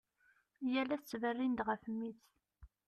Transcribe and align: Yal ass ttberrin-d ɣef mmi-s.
Yal 0.71 0.89
ass 0.95 1.03
ttberrin-d 1.03 1.59
ɣef 1.67 1.81
mmi-s. 1.93 2.23